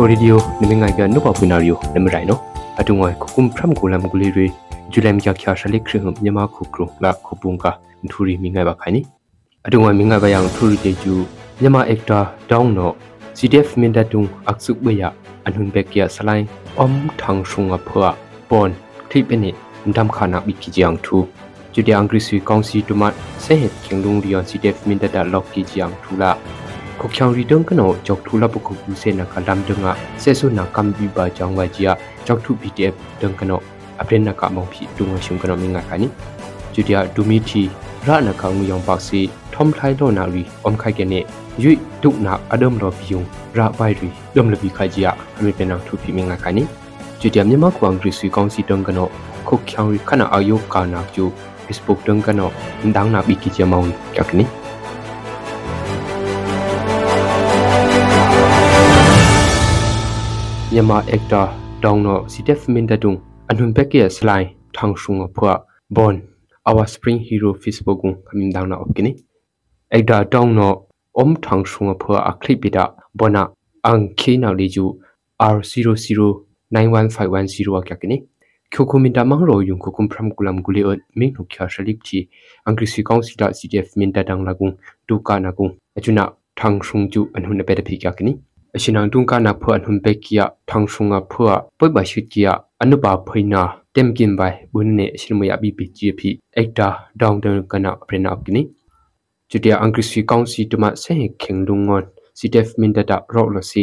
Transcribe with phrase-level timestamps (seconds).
[0.00, 2.38] ထိုရီဒီယိုနမငိုင်ကနုပပွနာရီယိုနမရိုင်နို
[2.80, 4.46] အတုငွိုင်ခုကုမ်ဖရမ်ကိုလမ်ဂူလီရီ
[4.92, 7.64] ဂျူလမ်ကခါရှလိခရင်မြမခုကရုလာခုပုန်က
[8.10, 9.00] ထူရီမိငိုင်ပါခိုင်နီ
[9.66, 11.14] အတုငွိုင်မိငိုင်ပါယံထူရီတေကျူ
[11.60, 12.90] မြမအက်တာဒေါင်းနော
[13.38, 15.02] CDF မင်ဒတုံအခစုဘယ
[15.46, 16.46] အနုန်ဘက်ကရဆလိုင်း
[16.78, 16.90] အုံ
[17.20, 18.08] ထန်းရှုံအဖွာ
[18.50, 18.70] ပွန်
[19.10, 19.50] ထိပနိ
[19.86, 21.16] မဒမ်ခါနာဘီကီဂျန်ထူ
[21.74, 26.32] ဂျူဒီအင်္ဂရိစီကောင်စီတူမတ်ဆေဟက်ကင်လုံရီယန် CDF မင်ဒတာလော့ကီဂျန်ထူလာ
[27.00, 31.88] ခုချောင်ရီတုံကနောကြောက်ထူလာပခုကူစေနာကလမ်ဒငါဆေဆုနာကမ်ဘီဘာကြောင်ဝါကြီးယ
[32.26, 33.60] ကြောက်ထူ BTF ဒုံကနော
[34.00, 36.08] အပရင်နကမောင်ဖြီတုံရှုံကနောမင်းငါခါနီ
[36.74, 37.62] ဂျူဒီယာဒူမီတီ
[38.06, 39.20] ရနကောင်ငူယောင်ပါစီ
[39.54, 41.20] ထ ோம் ထိုင်ဒေါနာရီအုံခိုင်ကနေ
[41.62, 41.72] ရွိ
[42.02, 43.22] ဒုနာအဒမ်လောပီယုံ
[43.56, 45.08] ရပိုင်ရီဒုံလပီခါကြီးယ
[45.38, 46.62] အမေပနာထူဖီမင်းငါခါနီ
[47.20, 49.08] ဂျူဒီယာမြန်မာကွန်ဂရစ်စီကောင်စီတုံကနော
[49.48, 51.24] ခုချောင်ရီခနာအယုကာနာကျူ
[51.64, 52.48] Facebook တုံကနော
[52.80, 53.86] ဒန်းနာဘီကီချမောင်
[54.16, 54.46] ကကနီ
[60.78, 61.50] Myanmar actor
[61.82, 63.18] dongno CTF min datung
[63.50, 66.22] anhun peke slai thang shunga phwa bon
[66.70, 69.12] our spring hero facebook gung kamin dangna opkini
[69.90, 70.68] actor dongno
[71.22, 73.42] om thang shunga phwa akli pita bona
[73.90, 74.84] ang khina leju
[75.42, 78.16] r00915110 akyakini
[78.70, 82.18] khokuminda mangro yung khokum phram kulam guli ot ming nu kya shalip chi
[82.66, 84.74] angrisi council ctf min da dang lagung
[85.08, 88.32] tu ka na gung achuna thang shung chu anhun pe da phi kyakini
[88.76, 92.52] အရှင်အောင်တုံကနာဖွန်ဟွန်ပေကီယာထောင်ဆုံငါဖွာပွိုက်ပါရှိကီယာ
[92.82, 93.62] အနုပါဖိနာ
[93.94, 96.88] တမ်ကင်ဘိုင်ဘုန်နေအရှင်မယဘီပီဂျီပီအိက်တာ
[97.20, 98.62] ဒေါင်တန်ကနာပရနာကနီ
[99.50, 102.04] ကျူတီယာအင်္ဂရိစီကောင်စီတမဆဲခေငလုံငွန်
[102.38, 103.82] စီတက်မင်ဒတာရောလစီ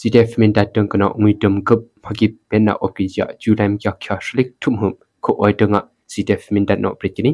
[0.00, 5.80] စီတက်မင်ဒတန်ကနာငွေတမ်ကပ်ဖကိပန်နာအိုကီဂျာဂျူဒမ်ကျခါရှလိကထုမ်ဟုမ်ခိုအိုတငါ
[6.12, 7.30] စီတက်မင်ဒနောပရကနီ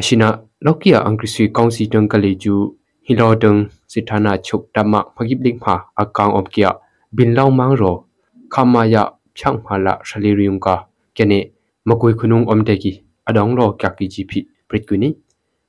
[0.00, 0.28] အရှင်နာ
[0.64, 2.54] လောက်ကီယာအင်္ဂရိစီကောင်စီတန်ကလေးဂျူ
[3.05, 3.57] ဟီလောဒန်
[3.93, 6.67] สิทธานาชุกตามะพกิบลิงพาอากางอบเกีย
[7.17, 7.83] บินเล่ามังโร
[8.53, 9.03] ขามายะ
[9.39, 10.75] ช่างมาละชลิริยุงกา
[11.15, 11.33] เกเน
[11.87, 12.91] มกุยคุนุงอมเตกิ
[13.27, 14.39] อดองโรกักกิจิพิ
[14.69, 15.09] ปริกุนี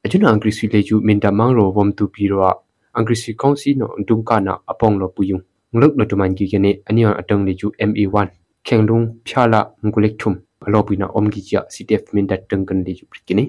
[0.05, 2.53] အကျွန်အင်္ဂရိစီလေကျူမင်တမန်ရောဝမ်တူပီရော
[2.97, 5.39] အင်္ဂရိစီကောင်စီနိုဒုံကနာအပေါင်လောပူယုံ
[5.73, 8.27] ငလုတ်လတမန်ကြီးကနေအနီယအတန်းလေကျူ ME1
[8.67, 10.37] ခေငလုံဖြာလာငကုလက်ထုမ်
[10.67, 13.45] အလောပီနာအုံကြီးချ CTF မင်တတန်ကန်လေကျူပရိကိနီ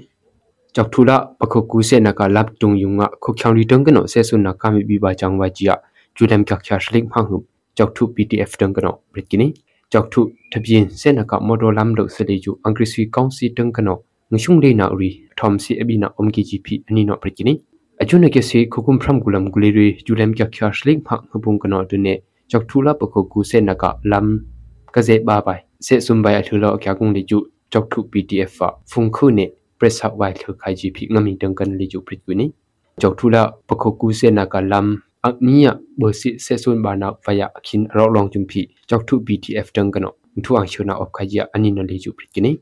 [0.76, 5.70] ကြောက်ထူလာပခုကူစေနကလပ်တုံယုံငါခုချောင်းရီတုံကနောဆေဆုနာကမိဘီဘာချောင်းဝါကြီးယ
[6.16, 7.36] ကျူဒမ်ကျခါရှလိမဟငု
[7.76, 9.46] ကြောက်ထူ PTF တုံကနောပရကိနီ
[9.92, 10.20] ကြောက်ထူ
[10.52, 13.96] တပြင်းစေနကမော်ဒိုလမ်လုစလေယူအင်္ဂရိစီကောင်စီတုံကနော
[14.32, 17.54] ငရှုံလေနာရီထောမ်စီအဘီနာအုံကီဂျီပီအနီနောပရကိနီ
[18.02, 22.14] အကျွနကေစေခုကုမ်ဖရမ်ဂူလမ်ဂူလီရီကျူလမ်ကျခါရှလိမဟငုဘုံကနောဒုနေ
[22.50, 24.26] ကြောက်ထူလာပခုကူစေနကလမ်
[24.94, 27.38] ကဇေဘာပိုင်စေဆွမ်ဘိုင်အထူလောအခါကုံလေကျူ
[27.72, 28.54] ကြောက်ထူ PTF
[28.90, 29.46] ဖုန်ခုနေ
[29.84, 32.46] press up wai thlu khai ji phi ngami dang kan li ju prit ku ni
[33.00, 34.86] chok thula pakho ku se na ka lam
[35.28, 39.18] aknia bo si se sun ba na faya khin ro long chum phi chok thu
[39.26, 40.06] btf dang kan
[40.44, 42.52] thu ang chuna op khai ya ani na li ju prit ki ni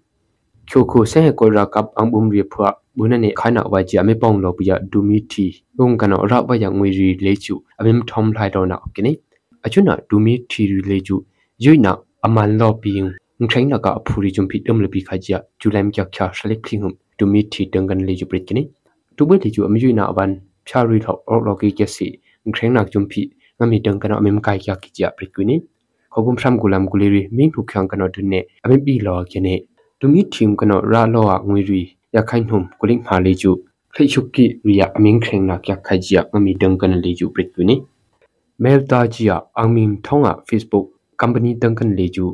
[0.68, 4.02] kyo ko se ko ra kap ang bum ri phwa buna ne khana wa ji
[4.02, 5.46] ame pong lo bu ya du mi thi
[5.78, 9.02] ung kan ra ba ya ngwi ri le chu amem thom lai do na ki
[9.06, 9.12] ni
[9.64, 11.16] achuna du mi thi ri le chu
[11.64, 11.92] yui na
[12.26, 13.10] aman lo ping
[13.42, 18.62] ငထိုင်းနာကအဖူရီဂျုံဖိတမ်လပိခါဂျာဂျူလမ်ကျခါရှလိကလိငုံ တူမီတီတန်ကန်လေဂျူပရစ်ကနီ
[19.16, 20.30] တူဘလေဂျူအမီယူနာအဝန်
[20.68, 22.06] ဖျာရီထောက်အော်လော်ကီကက်စီ
[22.54, 23.22] ခရင်နာဂျုံဖီ
[23.58, 25.56] ငမီတန်ကန်အမေမကိုင်ယာကီချာပရစ်ကနီ
[26.12, 29.54] ခေါဂုံဖရမ်ဂူလမ်ဂူလီရီမင်းထုခန်ကနော်ဒုနေအမေပီလော်ကနီ
[30.00, 31.80] တူမီတီမ်ကနော်ရာလော်အငွေရီ
[32.16, 33.50] ရခိုင်နှုံကိုလင်းမာလေဂျူ
[33.94, 37.74] ခိချုကီရီယာအမင်းခရင်နာကခိုင်ဂျီယာငမီတန်ကန်လေဂျူပရစ်ကနီ
[38.62, 40.86] မဲလ်တာဂျီယာအမင်းထောင်းအ Facebook
[41.20, 42.26] ကမ်ပဏီတန်ကန်လေဂျူ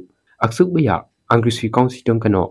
[0.42, 0.96] အက်ဆုဘယာ
[1.30, 2.50] အင်္ဂလိပ်ကောင်စီတန်ကနော်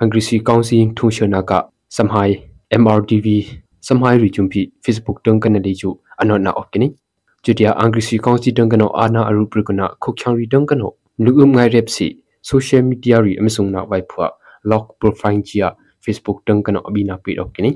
[0.00, 1.52] အင်္ဂရိစီကောင်စင်ထုံရှနာက
[1.96, 2.34] စမ်ဟိုင်
[2.82, 3.26] MRTV
[3.86, 5.90] စမ်ဟိုင်ရီဂျုံပီ Facebook တန်ကနေလီကျူ
[6.20, 6.88] အနော်နာအော့ကနီ
[7.44, 10.90] ကျူတီယာအင်္ဂရိစီကောင်စီတန်ကနောအာနာအရူပရကနာခုချောင်ရီတန်ကနော
[11.24, 12.06] လူအုံငိုင်ရက်စီ
[12.48, 14.26] ဆိုရှယ်မီဒီယာရီအမဆုံနာဝိုင်ဖွာ
[14.70, 15.70] lock profile ကြီး
[16.04, 17.70] Facebook တန်ကနောအဘီနာပီတော့ကနီ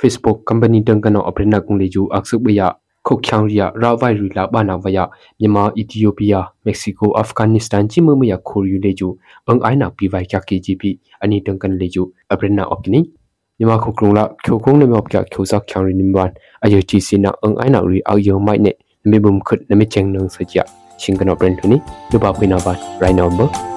[0.00, 2.68] Facebook company တန်ကနောအပရနာကုံလီကျူအခဆုဘယာ
[3.06, 4.98] ခုတ်ချောင်းရီယာရာဝိုင်ရီလာဘာနာဝယ
[5.40, 9.08] မြန်မာအီသီယိုးပီးယာမက္ကဆီကိုအာဖဂန်နစ္စတန်ချိမမယခိုရီလေကျူ
[9.48, 10.90] အင်အိုင်နာပီဝိုင်ကကီဂျီပီ
[11.22, 12.02] အနီတန်ကန်လေကျူ
[12.32, 13.00] အပရနာအော့ကနီ
[13.58, 16.32] မြန်မာခုကရုံလာခိုခုံးနေမော့ပြခိုဇက်ချောင်းရီနံပါတ်
[16.64, 18.72] အယတီစီနာအင်အိုင်နာရီအောက်ယုံမိုက်နေ
[19.04, 20.64] nami bum khut nami cheng nang sa ja
[20.98, 21.78] sing kana pren thuni
[22.10, 23.73] du ba phina ba right number